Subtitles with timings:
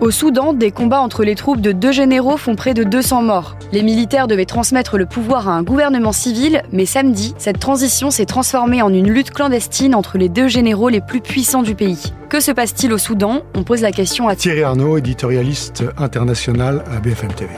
[0.00, 3.56] Au Soudan, des combats entre les troupes de deux généraux font près de 200 morts.
[3.70, 8.24] Les militaires devaient transmettre le pouvoir à un gouvernement civil, mais samedi, cette transition s'est
[8.24, 12.14] transformée en une lutte clandestine entre les deux généraux les plus puissants du pays.
[12.30, 13.42] Que se passe-t-il au Soudan?
[13.54, 17.50] On pose la question à Thierry Arnaud, éditorialiste international à BFM TV.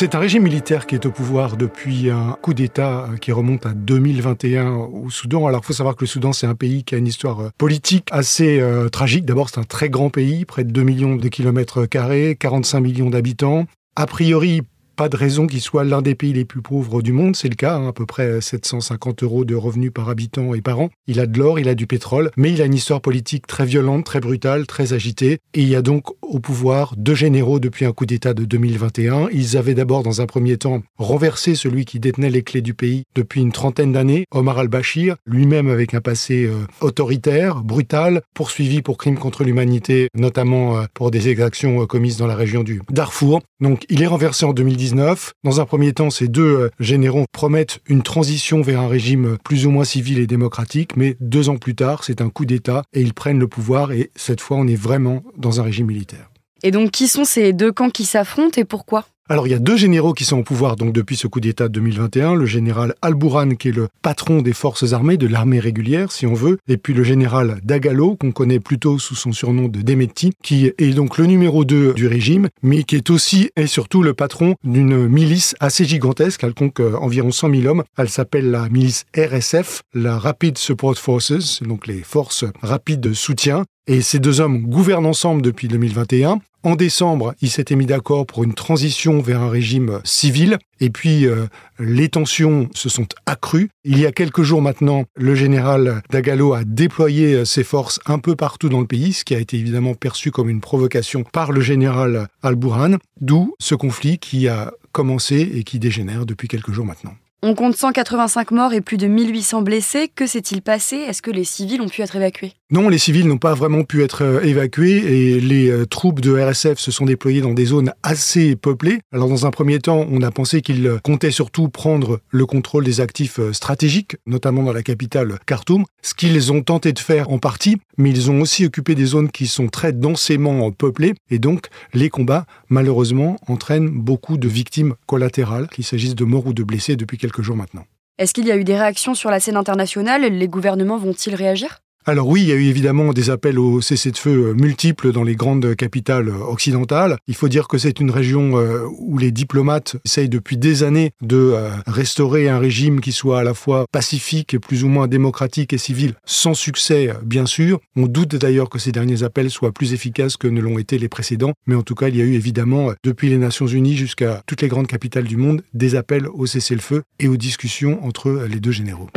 [0.00, 3.66] C'est un régime militaire qui est au pouvoir depuis un coup d'État euh, qui remonte
[3.66, 5.48] à 2021 au Soudan.
[5.48, 7.50] Alors, il faut savoir que le Soudan, c'est un pays qui a une histoire euh,
[7.58, 9.24] politique assez euh, tragique.
[9.24, 13.10] D'abord, c'est un très grand pays, près de 2 millions de kilomètres carrés, 45 millions
[13.10, 13.66] d'habitants.
[13.96, 14.62] A priori,
[14.98, 17.36] pas de raison qu'il soit l'un des pays les plus pauvres du monde.
[17.36, 20.80] C'est le cas, hein, à peu près 750 euros de revenus par habitant et par
[20.80, 20.90] an.
[21.06, 23.64] Il a de l'or, il a du pétrole, mais il a une histoire politique très
[23.64, 25.38] violente, très brutale, très agitée.
[25.54, 29.28] Et il y a donc au pouvoir deux généraux depuis un coup d'État de 2021.
[29.32, 33.04] Ils avaient d'abord, dans un premier temps, renversé celui qui détenait les clés du pays
[33.14, 38.98] depuis une trentaine d'années, Omar al-Bashir, lui-même avec un passé euh, autoritaire, brutal, poursuivi pour
[38.98, 43.42] crimes contre l'humanité, notamment euh, pour des exactions euh, commises dans la région du Darfour.
[43.60, 44.52] Donc il est renversé en
[44.94, 49.38] 2019 dans un premier temps, ces deux euh, généraux promettent une transition vers un régime
[49.44, 52.82] plus ou moins civil et démocratique, mais deux ans plus tard, c'est un coup d'État
[52.92, 56.30] et ils prennent le pouvoir et cette fois, on est vraiment dans un régime militaire.
[56.62, 59.06] Et donc, qui sont ces deux camps qui s'affrontent et pourquoi?
[59.28, 61.68] Alors il y a deux généraux qui sont au pouvoir donc depuis ce coup d'État
[61.68, 66.12] de 2021, le général Al-Bourhan qui est le patron des forces armées, de l'armée régulière
[66.12, 69.82] si on veut, et puis le général Dagalo qu'on connaît plutôt sous son surnom de
[69.82, 74.02] Demetti, qui est donc le numéro 2 du régime, mais qui est aussi et surtout
[74.02, 78.50] le patron d'une milice assez gigantesque, elle compte euh, environ 100 000 hommes, elle s'appelle
[78.50, 84.20] la milice RSF, la Rapid Support Forces, donc les forces rapides de soutien, et ces
[84.20, 86.40] deux hommes gouvernent ensemble depuis 2021.
[86.64, 90.58] En décembre, ils s'étaient mis d'accord pour une transition vers un régime civil.
[90.80, 91.46] Et puis, euh,
[91.78, 93.70] les tensions se sont accrues.
[93.84, 98.18] Il y a quelques jours maintenant, le général Dagalo a déployé euh, ses forces un
[98.18, 101.52] peu partout dans le pays, ce qui a été évidemment perçu comme une provocation par
[101.52, 106.86] le général Al-Bourhan, d'où ce conflit qui a commencé et qui dégénère depuis quelques jours
[106.86, 107.14] maintenant.
[107.42, 110.10] On compte 185 morts et plus de 1800 blessés.
[110.12, 110.96] Que s'est-il passé?
[110.96, 112.54] Est-ce que les civils ont pu être évacués?
[112.70, 116.38] Non, les civils n'ont pas vraiment pu être euh, évacués et les euh, troupes de
[116.38, 118.98] RSF se sont déployées dans des zones assez peuplées.
[119.10, 123.00] Alors dans un premier temps, on a pensé qu'ils comptaient surtout prendre le contrôle des
[123.00, 127.38] actifs euh, stratégiques, notamment dans la capitale Khartoum, ce qu'ils ont tenté de faire en
[127.38, 131.68] partie, mais ils ont aussi occupé des zones qui sont très densément peuplées et donc
[131.94, 136.96] les combats, malheureusement, entraînent beaucoup de victimes collatérales, qu'il s'agisse de morts ou de blessés
[136.96, 137.86] depuis quelques jours maintenant.
[138.18, 140.20] Est-ce qu'il y a eu des réactions sur la scène internationale?
[140.20, 141.80] Les gouvernements vont-ils réagir?
[142.08, 145.36] Alors oui, il y a eu évidemment des appels au cessez-le-feu euh, multiples dans les
[145.36, 147.18] grandes capitales euh, occidentales.
[147.26, 151.10] Il faut dire que c'est une région euh, où les diplomates essayent depuis des années
[151.20, 151.54] de
[151.86, 155.78] restaurer un régime qui soit à la fois pacifique et plus ou moins démocratique et
[155.78, 157.78] civil, sans succès bien sûr.
[157.94, 161.08] On doute d'ailleurs que ces derniers appels soient plus efficaces que ne l'ont été les
[161.08, 164.42] précédents, mais en tout cas il y a eu évidemment depuis les Nations Unies jusqu'à
[164.46, 168.60] toutes les grandes capitales du monde des appels au cessez-le-feu et aux discussions entre les
[168.60, 169.08] deux généraux.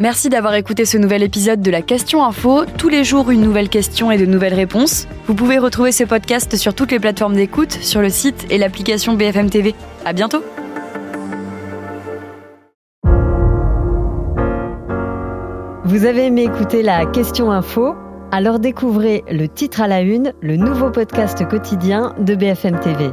[0.00, 2.64] Merci d'avoir écouté ce nouvel épisode de la Question Info.
[2.76, 5.08] Tous les jours, une nouvelle question et de nouvelles réponses.
[5.26, 9.14] Vous pouvez retrouver ce podcast sur toutes les plateformes d'écoute, sur le site et l'application
[9.14, 9.74] BFM TV.
[10.04, 10.44] À bientôt!
[15.84, 17.96] Vous avez aimé écouter la Question Info?
[18.30, 23.10] Alors découvrez le titre à la une, le nouveau podcast quotidien de BFM TV.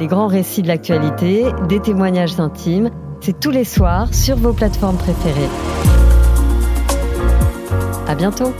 [0.00, 4.96] Les grands récits de l'actualité, des témoignages intimes, c'est tous les soirs sur vos plateformes
[4.96, 5.99] préférées.
[8.10, 8.52] À bientôt!